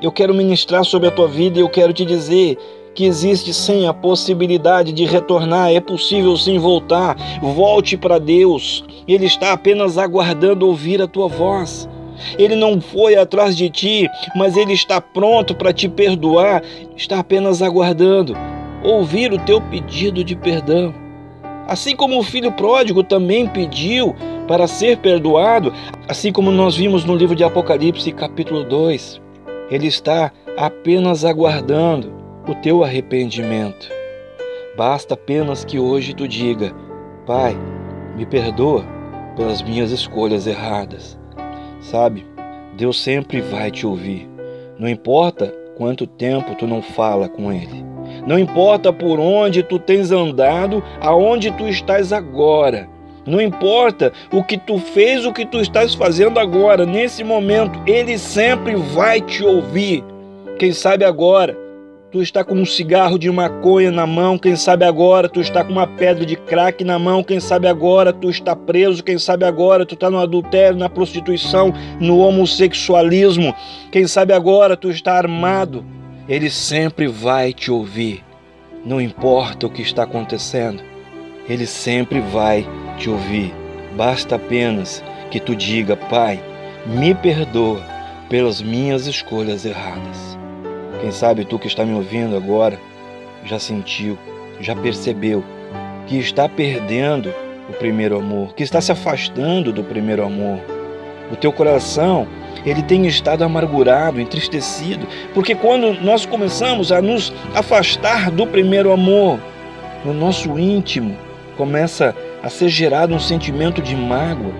eu 0.01 0.11
quero 0.11 0.33
ministrar 0.33 0.85
sobre 0.85 1.07
a 1.07 1.11
tua 1.11 1.27
vida 1.27 1.57
e 1.57 1.61
eu 1.61 1.69
quero 1.69 1.91
te 1.91 2.05
dizer 2.05 2.57
que 2.93 3.05
existe 3.05 3.53
sim 3.53 3.85
a 3.85 3.93
possibilidade 3.93 4.91
de 4.91 5.05
retornar, 5.05 5.71
é 5.71 5.79
possível 5.79 6.35
sim 6.35 6.57
voltar. 6.57 7.15
Volte 7.41 7.95
para 7.95 8.17
Deus, 8.17 8.83
Ele 9.07 9.25
está 9.25 9.53
apenas 9.53 9.97
aguardando 9.97 10.67
ouvir 10.67 11.01
a 11.01 11.07
tua 11.07 11.27
voz. 11.27 11.87
Ele 12.39 12.55
não 12.55 12.81
foi 12.81 13.15
atrás 13.15 13.55
de 13.55 13.69
ti, 13.69 14.09
mas 14.35 14.57
Ele 14.57 14.73
está 14.73 14.99
pronto 14.99 15.53
para 15.53 15.71
te 15.71 15.87
perdoar, 15.87 16.63
está 16.95 17.19
apenas 17.19 17.61
aguardando 17.61 18.35
ouvir 18.83 19.31
o 19.31 19.39
teu 19.39 19.61
pedido 19.61 20.23
de 20.23 20.35
perdão. 20.35 20.93
Assim 21.67 21.95
como 21.95 22.17
o 22.17 22.23
filho 22.23 22.51
pródigo 22.51 23.03
também 23.03 23.47
pediu 23.47 24.15
para 24.47 24.67
ser 24.67 24.97
perdoado, 24.97 25.73
assim 26.07 26.31
como 26.31 26.51
nós 26.51 26.75
vimos 26.75 27.03
no 27.03 27.15
livro 27.15 27.35
de 27.35 27.43
Apocalipse, 27.43 28.11
capítulo 28.11 28.63
2, 28.63 29.21
ele 29.69 29.87
está 29.87 30.31
apenas 30.55 31.25
aguardando 31.25 32.13
o 32.47 32.55
teu 32.55 32.83
arrependimento. 32.83 33.89
Basta 34.77 35.15
apenas 35.15 35.65
que 35.65 35.77
hoje 35.77 36.13
tu 36.13 36.27
diga: 36.27 36.73
Pai, 37.25 37.57
me 38.15 38.25
perdoa 38.25 38.85
pelas 39.35 39.61
minhas 39.61 39.91
escolhas 39.91 40.47
erradas. 40.47 41.19
Sabe, 41.81 42.25
Deus 42.77 43.01
sempre 43.01 43.41
vai 43.41 43.69
te 43.69 43.85
ouvir. 43.85 44.27
Não 44.79 44.87
importa 44.87 45.53
quanto 45.75 46.07
tempo 46.07 46.55
tu 46.55 46.65
não 46.65 46.81
fala 46.81 47.27
com 47.27 47.51
Ele. 47.51 47.85
Não 48.25 48.39
importa 48.39 48.91
por 48.93 49.19
onde 49.19 49.61
tu 49.61 49.77
tens 49.77 50.11
andado, 50.11 50.83
aonde 51.01 51.51
tu 51.51 51.67
estás 51.67 52.13
agora. 52.13 52.89
Não 53.27 53.41
importa 53.41 54.13
o 54.31 54.43
que 54.43 54.57
tu 54.57 54.79
fez, 54.79 55.25
o 55.25 55.33
que 55.33 55.45
tu 55.45 55.59
estás 55.59 55.93
fazendo 55.93 56.39
agora, 56.39 56.85
nesse 56.85 57.23
momento, 57.23 57.79
Ele 57.85 58.17
sempre 58.17 58.75
vai 58.75 59.21
te 59.21 59.43
ouvir. 59.43 60.03
Quem 60.57 60.71
sabe 60.71 61.03
agora 61.03 61.67
Tu 62.09 62.21
está 62.21 62.41
com 62.41 62.55
um 62.55 62.65
cigarro 62.65 63.19
de 63.19 63.29
maconha 63.29 63.91
na 63.91 64.07
mão, 64.07 64.37
quem 64.37 64.55
sabe 64.55 64.85
agora 64.85 65.27
tu 65.27 65.41
está 65.41 65.61
com 65.61 65.73
uma 65.73 65.85
pedra 65.85 66.25
de 66.25 66.37
crack 66.37 66.81
na 66.81 66.97
mão, 66.97 67.21
quem 67.21 67.37
sabe 67.37 67.67
agora 67.67 68.13
tu 68.13 68.29
está 68.29 68.55
preso, 68.55 69.03
quem 69.03 69.19
sabe 69.19 69.43
agora 69.43 69.85
tu 69.85 69.93
está 69.93 70.09
no 70.09 70.17
adultério, 70.17 70.77
na 70.77 70.87
prostituição, 70.87 71.73
no 71.99 72.19
homossexualismo, 72.19 73.53
quem 73.91 74.07
sabe 74.07 74.31
agora 74.31 74.77
tu 74.77 74.89
está 74.89 75.17
armado. 75.17 75.83
Ele 76.29 76.49
sempre 76.49 77.07
vai 77.07 77.51
te 77.51 77.69
ouvir, 77.69 78.23
não 78.85 79.01
importa 79.01 79.67
o 79.67 79.69
que 79.69 79.81
está 79.81 80.03
acontecendo, 80.03 80.81
ele 81.49 81.65
sempre 81.65 82.21
vai 82.21 82.65
te 82.97 83.09
ouvir. 83.09 83.53
Basta 83.95 84.35
apenas 84.35 85.03
que 85.31 85.39
tu 85.39 85.55
diga, 85.55 85.95
Pai, 85.95 86.39
me 86.85 87.13
perdoa 87.13 87.81
pelas 88.29 88.61
minhas 88.61 89.07
escolhas 89.07 89.65
erradas. 89.65 90.37
Quem 90.99 91.11
sabe 91.11 91.45
tu 91.45 91.57
que 91.59 91.67
está 91.67 91.85
me 91.85 91.93
ouvindo 91.93 92.35
agora 92.35 92.79
já 93.45 93.59
sentiu, 93.59 94.17
já 94.59 94.75
percebeu 94.75 95.43
que 96.07 96.17
está 96.17 96.49
perdendo 96.49 97.33
o 97.69 97.73
primeiro 97.73 98.17
amor, 98.17 98.53
que 98.53 98.63
está 98.63 98.81
se 98.81 98.91
afastando 98.91 99.71
do 99.71 99.83
primeiro 99.83 100.25
amor. 100.25 100.59
O 101.31 101.35
teu 101.35 101.51
coração, 101.51 102.27
ele 102.65 102.81
tem 102.81 103.05
estado 103.05 103.43
amargurado, 103.43 104.19
entristecido, 104.19 105.05
porque 105.33 105.53
quando 105.53 105.93
nós 106.01 106.25
começamos 106.25 106.91
a 106.91 107.01
nos 107.01 107.33
afastar 107.53 108.31
do 108.31 108.47
primeiro 108.47 108.91
amor, 108.91 109.39
no 110.05 110.13
nosso 110.13 110.57
íntimo 110.57 111.17
começa 111.57 112.09
a 112.09 112.26
ser 112.49 112.69
gerado 112.69 113.13
um 113.13 113.19
sentimento 113.19 113.81
de 113.81 113.95
mágoa, 113.95 114.53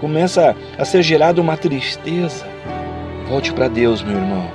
começa 0.00 0.56
a 0.78 0.84
ser 0.84 1.02
gerada 1.02 1.40
uma 1.40 1.56
tristeza. 1.56 2.46
Volte 3.28 3.52
para 3.52 3.68
Deus, 3.68 4.02
meu 4.02 4.16
irmão. 4.16 4.50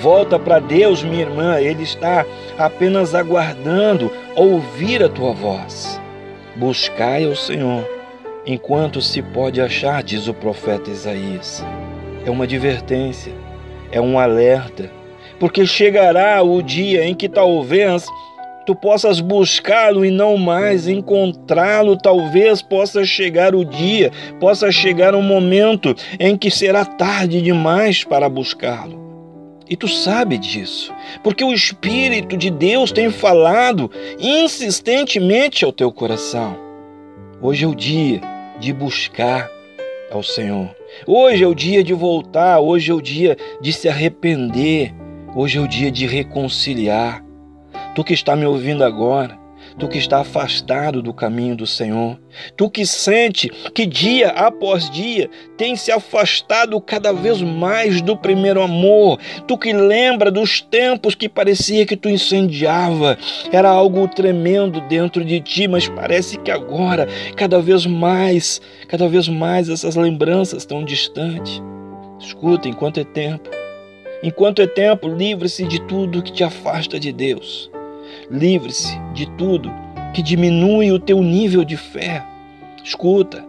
Volta 0.00 0.38
para 0.38 0.58
Deus, 0.60 1.02
minha 1.02 1.22
irmã, 1.22 1.60
Ele 1.60 1.82
está 1.82 2.24
apenas 2.56 3.14
aguardando 3.14 4.10
ouvir 4.34 5.02
a 5.02 5.08
tua 5.08 5.32
voz. 5.32 6.00
Buscai 6.56 7.24
ao 7.24 7.34
Senhor 7.34 7.84
enquanto 8.46 9.02
se 9.02 9.22
pode 9.22 9.60
achar, 9.60 10.02
diz 10.02 10.26
o 10.26 10.34
profeta 10.34 10.90
Isaías. 10.90 11.64
É 12.24 12.30
uma 12.30 12.44
advertência, 12.44 13.32
é 13.92 14.00
um 14.00 14.18
alerta, 14.18 14.90
porque 15.38 15.66
chegará 15.66 16.42
o 16.42 16.62
dia 16.62 17.04
em 17.04 17.14
que 17.14 17.28
talvez 17.28 18.06
tu 18.70 18.74
possas 18.76 19.18
buscá-lo 19.18 20.04
e 20.04 20.12
não 20.12 20.36
mais 20.36 20.86
encontrá-lo. 20.86 21.96
Talvez 21.96 22.62
possa 22.62 23.04
chegar 23.04 23.52
o 23.52 23.64
dia, 23.64 24.12
possa 24.38 24.70
chegar 24.70 25.12
um 25.12 25.22
momento 25.22 25.92
em 26.20 26.36
que 26.36 26.52
será 26.52 26.84
tarde 26.84 27.42
demais 27.42 28.04
para 28.04 28.28
buscá-lo. 28.28 29.00
E 29.68 29.74
tu 29.74 29.88
sabe 29.88 30.38
disso, 30.38 30.94
porque 31.24 31.42
o 31.42 31.52
Espírito 31.52 32.36
de 32.36 32.48
Deus 32.48 32.92
tem 32.92 33.10
falado 33.10 33.90
insistentemente 34.20 35.64
ao 35.64 35.72
teu 35.72 35.90
coração. 35.90 36.56
Hoje 37.42 37.64
é 37.64 37.68
o 37.68 37.74
dia 37.74 38.20
de 38.60 38.72
buscar 38.72 39.50
ao 40.12 40.22
Senhor. 40.22 40.70
Hoje 41.04 41.42
é 41.42 41.46
o 41.46 41.56
dia 41.56 41.82
de 41.82 41.92
voltar, 41.92 42.60
hoje 42.60 42.92
é 42.92 42.94
o 42.94 43.00
dia 43.00 43.36
de 43.60 43.72
se 43.72 43.88
arrepender, 43.88 44.94
hoje 45.34 45.58
é 45.58 45.60
o 45.60 45.66
dia 45.66 45.90
de 45.90 46.06
reconciliar. 46.06 47.29
Tu 47.94 48.04
que 48.04 48.14
está 48.14 48.36
me 48.36 48.46
ouvindo 48.46 48.84
agora, 48.84 49.40
tu 49.78 49.88
que 49.88 49.98
está 49.98 50.20
afastado 50.20 51.02
do 51.02 51.12
caminho 51.12 51.56
do 51.56 51.66
Senhor, 51.66 52.18
tu 52.56 52.70
que 52.70 52.86
sente 52.86 53.48
que 53.74 53.86
dia 53.86 54.28
após 54.28 54.90
dia 54.90 55.28
tem 55.56 55.76
se 55.76 55.90
afastado 55.90 56.80
cada 56.80 57.12
vez 57.12 57.40
mais 57.42 58.00
do 58.00 58.16
primeiro 58.16 58.62
amor, 58.62 59.18
tu 59.46 59.56
que 59.56 59.72
lembra 59.72 60.30
dos 60.30 60.60
tempos 60.60 61.14
que 61.14 61.28
parecia 61.28 61.86
que 61.86 61.96
tu 61.96 62.08
incendiava, 62.08 63.18
era 63.52 63.68
algo 63.68 64.06
tremendo 64.08 64.80
dentro 64.82 65.24
de 65.24 65.40
ti, 65.40 65.66
mas 65.68 65.88
parece 65.88 66.38
que 66.38 66.50
agora, 66.50 67.08
cada 67.36 67.60
vez 67.60 67.86
mais, 67.86 68.60
cada 68.88 69.08
vez 69.08 69.28
mais 69.28 69.68
essas 69.68 69.96
lembranças 69.96 70.62
estão 70.62 70.84
distantes. 70.84 71.62
Escuta, 72.18 72.68
enquanto 72.68 73.00
é 73.00 73.04
tempo, 73.04 73.48
enquanto 74.22 74.60
é 74.60 74.66
tempo, 74.66 75.08
livre-se 75.08 75.64
de 75.64 75.80
tudo 75.82 76.22
que 76.22 76.32
te 76.32 76.44
afasta 76.44 77.00
de 77.00 77.12
Deus. 77.12 77.70
Livre-se 78.30 78.96
de 79.12 79.26
tudo 79.36 79.72
que 80.14 80.22
diminui 80.22 80.92
o 80.92 81.00
teu 81.00 81.20
nível 81.20 81.64
de 81.64 81.76
fé. 81.76 82.24
Escuta, 82.84 83.44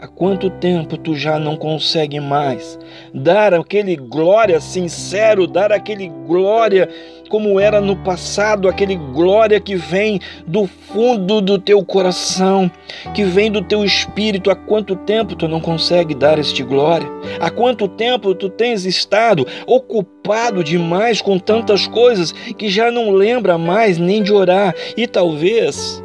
há 0.00 0.08
quanto 0.08 0.48
tempo 0.48 0.96
tu 0.96 1.14
já 1.14 1.38
não 1.38 1.56
consegue 1.56 2.18
mais 2.18 2.78
dar 3.12 3.52
aquele 3.52 3.96
glória 3.96 4.58
sincero, 4.58 5.46
dar 5.46 5.70
aquele 5.70 6.08
glória 6.26 6.88
como 7.28 7.60
era 7.60 7.80
no 7.80 7.94
passado, 7.96 8.66
aquele 8.66 8.96
glória 8.96 9.60
que 9.60 9.76
vem 9.76 10.18
do 10.46 10.66
fundo 10.66 11.40
do 11.40 11.58
teu 11.58 11.84
coração, 11.84 12.70
que 13.14 13.22
vem 13.22 13.52
do 13.52 13.62
teu 13.62 13.84
espírito. 13.84 14.50
Há 14.50 14.56
quanto 14.56 14.96
tempo 14.96 15.36
tu 15.36 15.46
não 15.46 15.60
consegue 15.60 16.14
dar 16.14 16.38
este 16.38 16.62
glória? 16.62 17.06
Há 17.38 17.50
quanto 17.50 17.86
tempo 17.86 18.34
tu 18.34 18.48
tens 18.48 18.86
estado 18.86 19.46
ocupado 19.66 20.64
demais 20.64 21.20
com 21.20 21.38
tantas 21.38 21.86
coisas 21.86 22.32
que 22.32 22.70
já 22.70 22.90
não 22.90 23.10
lembra 23.10 23.58
mais 23.58 23.98
nem 23.98 24.22
de 24.22 24.32
orar 24.32 24.74
e 24.96 25.06
talvez 25.06 26.02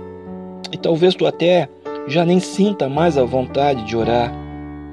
e 0.71 0.77
talvez 0.77 1.15
tu 1.15 1.25
até 1.25 1.69
já 2.07 2.24
nem 2.24 2.39
sinta 2.39 2.88
mais 2.88 3.17
a 3.17 3.24
vontade 3.24 3.83
de 3.83 3.97
orar. 3.97 4.31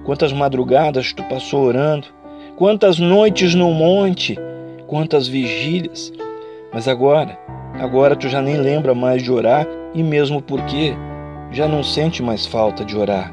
Quantas 0.04 0.32
madrugadas 0.32 1.12
tu 1.12 1.22
passou 1.24 1.64
orando, 1.64 2.08
quantas 2.56 2.98
noites 2.98 3.54
no 3.54 3.70
monte, 3.72 4.38
quantas 4.86 5.28
vigílias. 5.28 6.12
Mas 6.72 6.88
agora, 6.88 7.38
agora 7.78 8.16
tu 8.16 8.28
já 8.28 8.40
nem 8.40 8.56
lembra 8.56 8.94
mais 8.94 9.22
de 9.22 9.30
orar 9.30 9.66
e 9.94 10.02
mesmo 10.02 10.40
porque 10.40 10.94
já 11.50 11.68
não 11.68 11.82
sente 11.82 12.22
mais 12.22 12.46
falta 12.46 12.84
de 12.84 12.96
orar. 12.96 13.32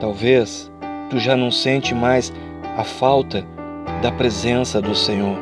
Talvez 0.00 0.70
tu 1.08 1.18
já 1.18 1.36
não 1.36 1.50
sente 1.50 1.94
mais 1.94 2.32
a 2.76 2.84
falta 2.84 3.46
da 4.02 4.10
presença 4.10 4.82
do 4.82 4.94
Senhor. 4.94 5.38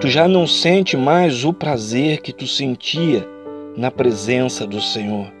Tu 0.00 0.08
já 0.08 0.28
não 0.28 0.46
sente 0.46 0.96
mais 0.96 1.44
o 1.44 1.52
prazer 1.52 2.20
que 2.20 2.32
tu 2.32 2.46
sentia 2.46 3.26
na 3.76 3.90
presença 3.90 4.66
do 4.66 4.80
Senhor. 4.80 5.32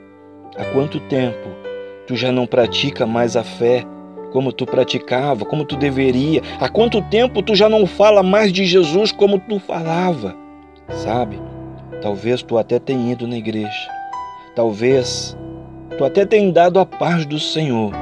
Há 0.56 0.64
quanto 0.66 0.98
tempo 1.00 1.63
tu 2.06 2.16
já 2.16 2.30
não 2.30 2.46
pratica 2.46 3.06
mais 3.06 3.36
a 3.36 3.44
fé 3.44 3.84
como 4.32 4.52
tu 4.52 4.66
praticava, 4.66 5.44
como 5.44 5.64
tu 5.64 5.76
deveria? 5.76 6.42
Há 6.60 6.68
quanto 6.68 7.00
tempo 7.02 7.40
tu 7.40 7.54
já 7.54 7.68
não 7.68 7.86
fala 7.86 8.20
mais 8.20 8.52
de 8.52 8.64
Jesus 8.64 9.12
como 9.12 9.38
tu 9.38 9.60
falava? 9.60 10.34
Sabe? 10.88 11.40
Talvez 12.02 12.42
tu 12.42 12.58
até 12.58 12.80
tenha 12.80 13.12
ido 13.12 13.28
na 13.28 13.36
igreja. 13.36 13.88
Talvez 14.56 15.36
tu 15.96 16.04
até 16.04 16.26
tenha 16.26 16.52
dado 16.52 16.80
a 16.80 16.84
paz 16.84 17.24
do 17.24 17.38
Senhor, 17.38 17.92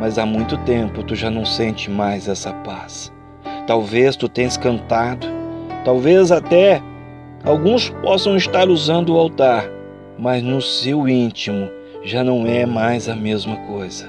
mas 0.00 0.18
há 0.18 0.24
muito 0.24 0.56
tempo 0.58 1.02
tu 1.02 1.14
já 1.14 1.30
não 1.30 1.44
sente 1.44 1.90
mais 1.90 2.26
essa 2.26 2.52
paz. 2.52 3.12
Talvez 3.66 4.16
tu 4.16 4.30
tenhas 4.30 4.56
cantado, 4.56 5.26
talvez 5.84 6.32
até 6.32 6.80
alguns 7.44 7.90
possam 8.02 8.34
estar 8.36 8.68
usando 8.68 9.14
o 9.14 9.18
altar, 9.18 9.68
mas 10.18 10.42
no 10.42 10.62
seu 10.62 11.06
íntimo 11.06 11.75
já 12.06 12.22
não 12.22 12.46
é 12.46 12.64
mais 12.64 13.08
a 13.08 13.16
mesma 13.16 13.56
coisa. 13.66 14.08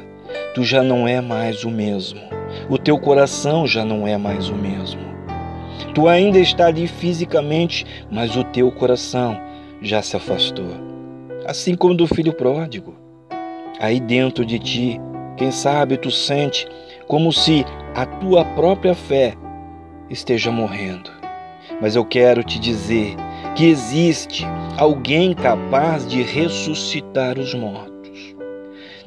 Tu 0.54 0.64
já 0.64 0.84
não 0.84 1.08
é 1.08 1.20
mais 1.20 1.64
o 1.64 1.72
mesmo. 1.72 2.22
O 2.70 2.78
teu 2.78 3.00
coração 3.00 3.66
já 3.66 3.84
não 3.84 4.08
é 4.08 4.16
mais 4.18 4.50
o 4.50 4.56
mesmo. 4.56 5.02
Tu 5.96 6.08
ainda 6.08 6.38
está 6.38 6.68
ali 6.68 6.88
fisicamente, 6.88 7.88
mas 8.12 8.38
o 8.38 8.44
teu 8.44 8.72
coração 8.72 9.42
já 9.82 10.04
se 10.04 10.16
afastou. 10.16 10.70
Assim 11.48 11.74
como 11.74 11.96
do 11.96 12.06
filho 12.06 12.34
pródigo. 12.34 12.94
Aí 13.80 14.00
dentro 14.00 14.46
de 14.46 14.60
ti, 14.60 15.02
quem 15.36 15.50
sabe 15.50 15.98
tu 15.98 16.12
sente 16.12 16.68
como 17.08 17.34
se 17.34 17.66
a 17.96 18.06
tua 18.06 18.46
própria 18.46 18.94
fé 18.94 19.34
esteja 20.08 20.52
morrendo. 20.52 21.10
Mas 21.82 21.96
eu 21.96 22.06
quero 22.06 22.44
te 22.44 22.60
dizer 22.60 23.16
que 23.58 23.66
existe 23.66 24.46
alguém 24.78 25.34
capaz 25.34 26.08
de 26.08 26.22
ressuscitar 26.22 27.40
os 27.40 27.56
mortos. 27.56 28.36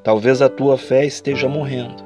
Talvez 0.02 0.42
a 0.42 0.48
tua 0.48 0.76
fé 0.76 1.06
esteja 1.06 1.48
morrendo, 1.48 2.02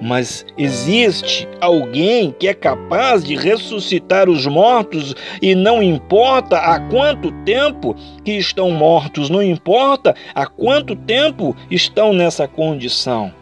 mas 0.00 0.46
existe 0.56 1.48
alguém 1.60 2.30
que 2.30 2.46
é 2.46 2.54
capaz 2.54 3.24
de 3.24 3.34
ressuscitar 3.34 4.28
os 4.28 4.46
mortos 4.46 5.16
e 5.42 5.56
não 5.56 5.82
importa 5.82 6.58
há 6.58 6.78
quanto 6.78 7.32
tempo 7.44 7.96
que 8.24 8.38
estão 8.38 8.70
mortos, 8.70 9.28
não 9.28 9.42
importa 9.42 10.14
há 10.32 10.46
quanto 10.46 10.94
tempo 10.94 11.56
estão 11.68 12.12
nessa 12.12 12.46
condição. 12.46 13.39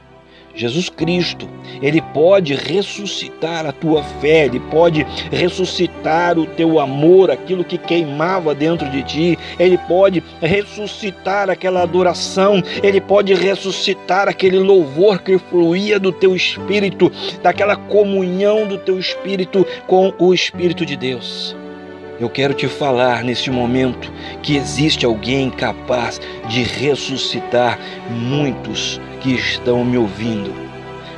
Jesus 0.59 0.89
Cristo, 0.89 1.49
ele 1.81 2.03
pode 2.13 2.53
ressuscitar 2.53 3.65
a 3.65 3.71
tua 3.71 4.03
fé, 4.03 4.47
ele 4.47 4.59
pode 4.59 5.07
ressuscitar 5.31 6.37
o 6.37 6.47
teu 6.47 6.81
amor, 6.81 7.31
aquilo 7.31 7.63
que 7.63 7.79
queimava 7.79 8.57
dentro 8.57 8.91
de 8.91 9.05
ti, 9.05 9.39
ele 9.57 9.79
pode 9.79 10.21
ressuscitar 10.43 11.49
aquela 11.49 11.83
adoração, 11.83 12.61
ele 12.83 13.01
pode 13.01 13.35
ressuscitar 13.35 14.29
aquele 14.29 14.59
louvor 14.59 15.21
que 15.21 15.39
fluía 15.39 16.01
do 16.01 16.11
teu 16.11 16.35
espírito, 16.35 17.13
daquela 17.41 17.77
comunhão 17.77 18.67
do 18.67 18.79
teu 18.79 18.99
espírito 18.99 19.65
com 19.87 20.13
o 20.19 20.35
Espírito 20.35 20.85
de 20.85 20.97
Deus. 20.97 21.55
Eu 22.19 22.29
quero 22.29 22.53
te 22.53 22.67
falar 22.67 23.23
neste 23.23 23.49
momento 23.49 24.13
que 24.43 24.57
existe 24.57 25.07
alguém 25.07 25.51
capaz 25.51 26.21
de 26.49 26.65
ressuscitar 26.65 27.79
muitos 28.11 29.01
que 29.21 29.35
estão 29.35 29.85
me 29.85 29.99
ouvindo. 29.99 30.69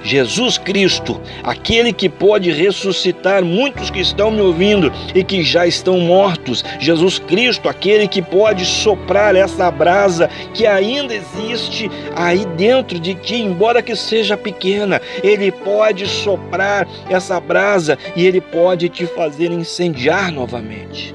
Jesus 0.02 0.56
Cristo, 0.56 1.20
aquele 1.42 1.92
que 1.92 2.08
pode 2.08 2.50
ressuscitar 2.50 3.44
muitos 3.44 3.90
que 3.90 4.00
estão 4.00 4.30
me 4.30 4.40
ouvindo 4.40 4.90
e 5.14 5.22
que 5.22 5.42
já 5.42 5.66
estão 5.66 5.98
mortos. 6.00 6.64
Jesus 6.78 7.18
Cristo, 7.18 7.68
aquele 7.68 8.08
que 8.08 8.22
pode 8.22 8.64
soprar 8.64 9.36
essa 9.36 9.70
brasa 9.70 10.28
que 10.54 10.66
ainda 10.66 11.14
existe 11.14 11.90
aí 12.16 12.46
dentro 12.56 12.98
de 12.98 13.14
ti, 13.14 13.36
embora 13.36 13.82
que 13.82 13.94
seja 13.94 14.36
pequena. 14.36 15.00
Ele 15.22 15.52
pode 15.52 16.06
soprar 16.06 16.88
essa 17.08 17.38
brasa 17.38 17.98
e 18.16 18.26
ele 18.26 18.40
pode 18.40 18.88
te 18.88 19.06
fazer 19.06 19.50
incendiar 19.52 20.32
novamente. 20.32 21.14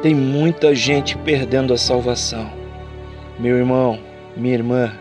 Tem 0.00 0.14
muita 0.14 0.74
gente 0.74 1.16
perdendo 1.18 1.74
a 1.74 1.78
salvação. 1.78 2.48
Meu 3.38 3.56
irmão, 3.56 3.98
minha 4.36 4.54
irmã, 4.54 4.92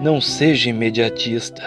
não 0.00 0.20
seja 0.20 0.70
imediatista. 0.70 1.62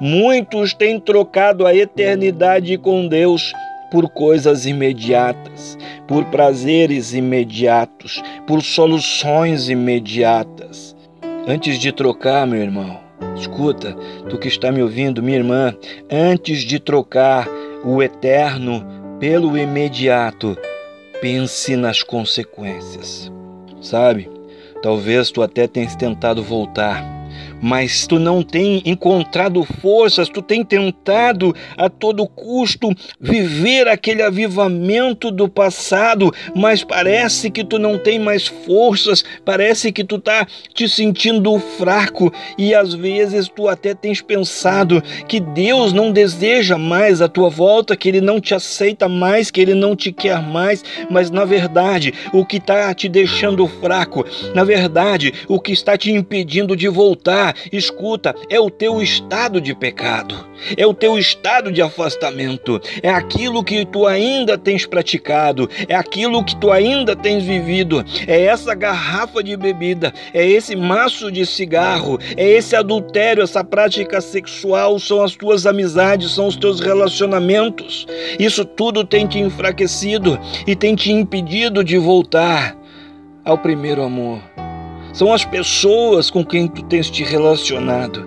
Muitos 0.00 0.72
têm 0.74 1.00
trocado 1.00 1.66
a 1.66 1.74
eternidade 1.74 2.76
com 2.78 3.06
Deus 3.06 3.52
por 3.90 4.08
coisas 4.08 4.66
imediatas, 4.66 5.78
por 6.06 6.24
prazeres 6.26 7.12
imediatos, 7.12 8.22
por 8.46 8.62
soluções 8.62 9.68
imediatas. 9.68 10.96
Antes 11.46 11.78
de 11.78 11.92
trocar, 11.92 12.46
meu 12.46 12.60
irmão, 12.60 12.98
escuta, 13.36 13.94
tu 14.28 14.38
que 14.38 14.48
está 14.48 14.72
me 14.72 14.82
ouvindo, 14.82 15.22
minha 15.22 15.38
irmã, 15.38 15.74
antes 16.10 16.60
de 16.60 16.78
trocar 16.78 17.48
o 17.84 18.02
eterno 18.02 18.84
pelo 19.20 19.56
imediato, 19.56 20.56
pense 21.20 21.76
nas 21.76 22.02
consequências. 22.02 23.30
Sabe? 23.80 24.30
Talvez 24.82 25.30
tu 25.30 25.42
até 25.42 25.66
tenhas 25.66 25.94
tentado 25.94 26.42
voltar 26.42 27.04
mas 27.64 28.06
tu 28.06 28.18
não 28.18 28.42
tem 28.42 28.82
encontrado 28.84 29.64
forças, 29.80 30.28
tu 30.28 30.42
tem 30.42 30.62
tentado 30.62 31.56
a 31.78 31.88
todo 31.88 32.26
custo 32.26 32.90
viver 33.18 33.88
aquele 33.88 34.20
avivamento 34.20 35.30
do 35.30 35.48
passado, 35.48 36.30
mas 36.54 36.84
parece 36.84 37.50
que 37.50 37.64
tu 37.64 37.78
não 37.78 37.96
tem 37.98 38.18
mais 38.18 38.46
forças, 38.46 39.24
parece 39.46 39.90
que 39.92 40.04
tu 40.04 40.18
tá 40.18 40.46
te 40.74 40.86
sentindo 40.86 41.58
fraco 41.58 42.30
e 42.58 42.74
às 42.74 42.92
vezes 42.92 43.48
tu 43.48 43.66
até 43.66 43.94
tens 43.94 44.20
pensado 44.20 45.02
que 45.26 45.40
Deus 45.40 45.90
não 45.94 46.12
deseja 46.12 46.76
mais 46.76 47.22
a 47.22 47.28
tua 47.28 47.48
volta, 47.48 47.96
que 47.96 48.10
ele 48.10 48.20
não 48.20 48.42
te 48.42 48.54
aceita 48.54 49.08
mais, 49.08 49.50
que 49.50 49.62
ele 49.62 49.74
não 49.74 49.96
te 49.96 50.12
quer 50.12 50.42
mais, 50.42 50.84
mas 51.10 51.30
na 51.30 51.46
verdade, 51.46 52.12
o 52.30 52.44
que 52.44 52.58
está 52.58 52.92
te 52.92 53.08
deixando 53.08 53.66
fraco, 53.66 54.22
na 54.54 54.64
verdade, 54.64 55.32
o 55.48 55.58
que 55.58 55.72
está 55.72 55.96
te 55.96 56.12
impedindo 56.12 56.76
de 56.76 56.88
voltar 56.88 57.53
escuta, 57.72 58.34
é 58.48 58.58
o 58.58 58.70
teu 58.70 59.00
estado 59.02 59.60
de 59.60 59.74
pecado, 59.74 60.46
é 60.76 60.86
o 60.86 60.94
teu 60.94 61.18
estado 61.18 61.70
de 61.72 61.82
afastamento, 61.82 62.80
é 63.02 63.10
aquilo 63.10 63.62
que 63.62 63.84
tu 63.84 64.06
ainda 64.06 64.56
tens 64.56 64.86
praticado, 64.86 65.68
é 65.88 65.94
aquilo 65.94 66.44
que 66.44 66.56
tu 66.56 66.70
ainda 66.70 67.14
tens 67.14 67.44
vivido, 67.44 68.04
é 68.26 68.42
essa 68.42 68.74
garrafa 68.74 69.42
de 69.42 69.56
bebida, 69.56 70.12
é 70.32 70.46
esse 70.46 70.74
maço 70.76 71.30
de 71.30 71.44
cigarro, 71.46 72.18
é 72.36 72.48
esse 72.48 72.76
adultério, 72.76 73.42
essa 73.42 73.64
prática 73.64 74.20
sexual, 74.20 74.98
são 74.98 75.22
as 75.22 75.34
tuas 75.34 75.66
amizades, 75.66 76.32
são 76.32 76.46
os 76.46 76.56
teus 76.56 76.80
relacionamentos. 76.80 78.06
Isso 78.38 78.64
tudo 78.64 79.04
tem 79.04 79.26
te 79.26 79.38
enfraquecido 79.38 80.38
e 80.66 80.74
tem 80.74 80.94
te 80.94 81.12
impedido 81.12 81.84
de 81.84 81.98
voltar 81.98 82.76
ao 83.44 83.58
primeiro 83.58 84.02
amor 84.02 84.40
são 85.14 85.32
as 85.32 85.44
pessoas 85.44 86.28
com 86.28 86.44
quem 86.44 86.66
tu 86.66 86.82
tens 86.82 87.08
te 87.08 87.22
relacionado. 87.22 88.26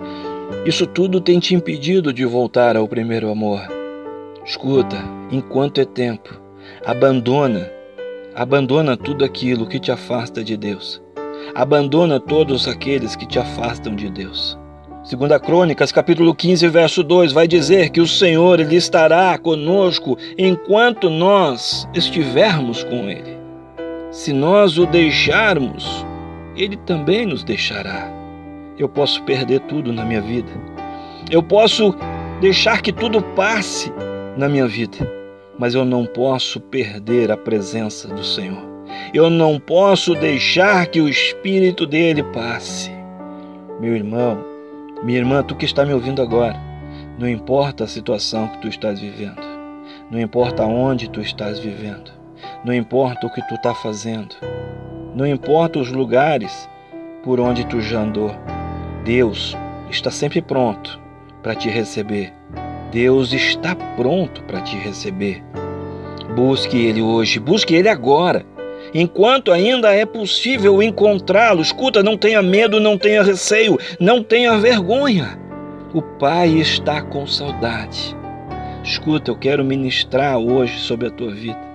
Isso 0.64 0.86
tudo 0.86 1.20
tem 1.20 1.38
te 1.38 1.54
impedido 1.54 2.14
de 2.14 2.24
voltar 2.24 2.78
ao 2.78 2.88
primeiro 2.88 3.30
amor. 3.30 3.60
Escuta, 4.42 4.96
enquanto 5.30 5.82
é 5.82 5.84
tempo, 5.84 6.40
abandona, 6.86 7.70
abandona 8.34 8.96
tudo 8.96 9.22
aquilo 9.22 9.66
que 9.66 9.78
te 9.78 9.92
afasta 9.92 10.42
de 10.42 10.56
Deus. 10.56 11.02
Abandona 11.54 12.18
todos 12.18 12.66
aqueles 12.66 13.14
que 13.14 13.26
te 13.26 13.38
afastam 13.38 13.94
de 13.94 14.08
Deus. 14.08 14.58
Segunda 15.04 15.38
Crônicas, 15.38 15.92
capítulo 15.92 16.34
15, 16.34 16.68
verso 16.68 17.02
2, 17.02 17.32
vai 17.32 17.46
dizer 17.46 17.90
que 17.90 18.00
o 18.00 18.08
Senhor 18.08 18.60
ele 18.60 18.76
estará 18.76 19.36
conosco 19.36 20.16
enquanto 20.38 21.10
nós 21.10 21.86
estivermos 21.94 22.82
com 22.82 23.10
ele. 23.10 23.36
Se 24.10 24.32
nós 24.32 24.78
o 24.78 24.86
deixarmos, 24.86 26.07
ele 26.58 26.76
também 26.76 27.24
nos 27.24 27.44
deixará. 27.44 28.10
Eu 28.76 28.88
posso 28.88 29.22
perder 29.22 29.60
tudo 29.60 29.92
na 29.92 30.04
minha 30.04 30.20
vida. 30.20 30.50
Eu 31.30 31.42
posso 31.42 31.94
deixar 32.40 32.82
que 32.82 32.92
tudo 32.92 33.22
passe 33.22 33.92
na 34.36 34.48
minha 34.48 34.66
vida, 34.66 34.98
mas 35.58 35.74
eu 35.74 35.84
não 35.84 36.04
posso 36.04 36.60
perder 36.60 37.30
a 37.30 37.36
presença 37.36 38.08
do 38.08 38.24
Senhor. 38.24 38.66
Eu 39.14 39.30
não 39.30 39.58
posso 39.58 40.14
deixar 40.14 40.86
que 40.86 41.00
o 41.00 41.08
Espírito 41.08 41.86
dele 41.86 42.22
passe. 42.22 42.90
Meu 43.80 43.94
irmão, 43.94 44.44
minha 45.02 45.18
irmã, 45.18 45.42
tu 45.42 45.54
que 45.54 45.64
está 45.64 45.84
me 45.84 45.92
ouvindo 45.92 46.20
agora, 46.20 46.56
não 47.18 47.28
importa 47.28 47.84
a 47.84 47.88
situação 47.88 48.48
que 48.48 48.58
tu 48.58 48.68
estás 48.68 49.00
vivendo, 49.00 49.42
não 50.10 50.20
importa 50.20 50.64
onde 50.64 51.08
tu 51.10 51.20
estás 51.20 51.58
vivendo, 51.58 52.10
não 52.64 52.74
importa 52.74 53.26
o 53.26 53.30
que 53.30 53.46
tu 53.48 53.54
está 53.54 53.74
fazendo, 53.74 54.34
não 55.18 55.26
importa 55.26 55.80
os 55.80 55.90
lugares 55.90 56.70
por 57.24 57.40
onde 57.40 57.66
tu 57.66 57.80
já 57.80 58.02
andou, 58.02 58.30
Deus 59.04 59.56
está 59.90 60.12
sempre 60.12 60.40
pronto 60.40 61.00
para 61.42 61.56
te 61.56 61.68
receber. 61.68 62.32
Deus 62.92 63.32
está 63.32 63.74
pronto 63.74 64.44
para 64.44 64.60
te 64.60 64.76
receber. 64.76 65.42
Busque 66.36 66.76
Ele 66.86 67.02
hoje, 67.02 67.40
busque 67.40 67.74
Ele 67.74 67.88
agora. 67.88 68.46
Enquanto 68.94 69.50
ainda 69.50 69.92
é 69.92 70.06
possível 70.06 70.80
encontrá-lo, 70.80 71.62
escuta, 71.62 72.00
não 72.00 72.16
tenha 72.16 72.40
medo, 72.40 72.78
não 72.78 72.96
tenha 72.96 73.20
receio, 73.20 73.76
não 73.98 74.22
tenha 74.22 74.56
vergonha. 74.56 75.36
O 75.92 76.00
Pai 76.00 76.50
está 76.50 77.02
com 77.02 77.26
saudade. 77.26 78.16
Escuta, 78.84 79.32
eu 79.32 79.36
quero 79.36 79.64
ministrar 79.64 80.38
hoje 80.38 80.78
sobre 80.78 81.08
a 81.08 81.10
tua 81.10 81.32
vida. 81.32 81.67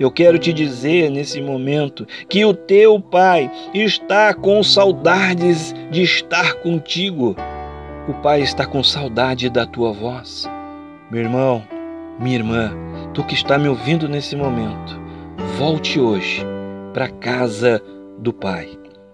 Eu 0.00 0.10
quero 0.10 0.38
te 0.38 0.50
dizer 0.50 1.10
nesse 1.10 1.42
momento 1.42 2.06
que 2.26 2.42
o 2.42 2.54
teu 2.54 2.98
Pai 2.98 3.52
está 3.74 4.32
com 4.32 4.62
saudades 4.62 5.74
de 5.90 6.02
estar 6.02 6.54
contigo. 6.54 7.36
O 8.08 8.14
Pai 8.14 8.40
está 8.40 8.64
com 8.64 8.82
saudade 8.82 9.50
da 9.50 9.66
tua 9.66 9.92
voz. 9.92 10.48
Meu 11.10 11.20
irmão, 11.20 11.62
minha 12.18 12.36
irmã, 12.36 12.72
tu 13.12 13.22
que 13.22 13.34
está 13.34 13.58
me 13.58 13.68
ouvindo 13.68 14.08
nesse 14.08 14.34
momento, 14.34 14.98
volte 15.58 16.00
hoje 16.00 16.46
para 16.94 17.10
casa 17.10 17.82
do 18.18 18.32
Pai. 18.32 18.70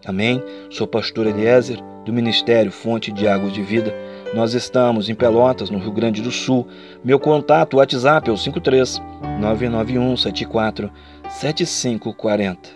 Amém? 0.07 0.41
Sou 0.71 0.87
pastor 0.87 1.27
Eliezer, 1.27 1.83
do 2.05 2.13
Ministério 2.13 2.71
Fonte 2.71 3.11
de 3.11 3.27
Águas 3.27 3.53
de 3.53 3.61
Vida. 3.61 3.93
Nós 4.37 4.53
estamos 4.53 5.09
em 5.09 5.15
Pelotas, 5.15 5.71
no 5.71 5.79
Rio 5.79 5.91
Grande 5.91 6.21
do 6.21 6.31
Sul. 6.31 6.69
Meu 7.03 7.19
contato 7.19 7.79
WhatsApp 7.79 8.29
é 8.29 8.33
o 8.35 8.37
53 8.37 9.01
991 9.41 10.15
74 10.15 10.91
7540. 11.31 12.69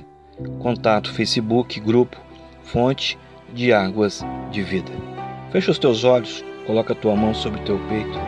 Contato 0.58 1.12
Facebook, 1.12 1.78
grupo 1.78 2.16
Fonte 2.62 3.18
de 3.52 3.74
Águas 3.74 4.24
de 4.50 4.62
Vida. 4.62 4.90
Fecha 5.50 5.70
os 5.70 5.78
teus 5.78 6.02
olhos, 6.02 6.42
coloca 6.66 6.94
a 6.94 6.96
tua 6.96 7.14
mão 7.14 7.34
sobre 7.34 7.60
o 7.60 7.64
teu 7.64 7.78
peito 7.90 8.18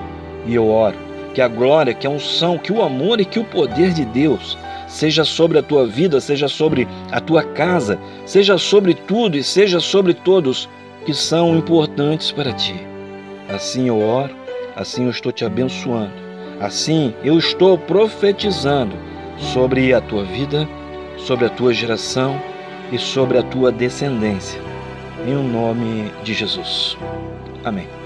e 0.45 0.55
eu 0.55 0.69
oro 0.69 0.99
que 1.33 1.41
a 1.41 1.49
glória, 1.49 1.95
que 1.95 2.07
a 2.07 2.11
unção, 2.11 2.59
que 2.59 2.71
o 2.71 2.83
amor 2.83 3.19
e 3.19 3.25
que 3.25 3.39
o 3.39 3.45
poder 3.45 3.95
de 3.95 4.05
Deus 4.05 4.59
seja 4.87 5.25
sobre 5.25 5.59
a 5.59 5.63
tua 5.63 5.87
vida, 5.87 6.21
seja 6.21 6.49
sobre 6.49 6.87
a 7.11 7.19
tua 7.19 7.43
casa, 7.43 7.99
seja 8.27 8.59
sobre 8.59 8.93
tudo 8.93 9.39
e 9.39 9.43
seja 9.43 9.81
sobre 9.81 10.13
todos 10.13 10.69
que 11.07 11.15
são 11.15 11.57
importantes 11.57 12.31
para 12.31 12.53
ti. 12.53 12.92
Assim 13.53 13.89
eu 13.89 14.01
oro, 14.01 14.35
assim 14.75 15.05
eu 15.05 15.11
estou 15.11 15.31
te 15.31 15.45
abençoando, 15.45 16.13
assim 16.61 17.15
eu 17.23 17.39
estou 17.39 17.77
profetizando 17.77 18.97
sobre 19.53 19.93
a 19.93 20.01
tua 20.01 20.25
vida, 20.25 20.67
sobre 21.19 21.45
a 21.45 21.51
tua 21.51 21.75
geração 21.75 22.41
e 22.91 22.99
sobre 22.99 23.39
a 23.39 23.43
tua 23.43 23.71
descendência. 23.71 24.61
Em 25.27 25.35
o 25.35 25.43
nome 25.43 26.11
de 26.25 26.33
Jesus. 26.33 26.97
Amém. 27.65 28.02